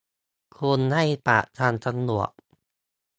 [0.57, 2.31] คุณให้ปากคำตำรวจ